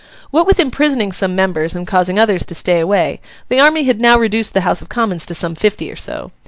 [0.31, 4.17] What with imprisoning some members and causing others to stay away, the army had now
[4.17, 6.31] reduced the House of Commons to some fifty or so.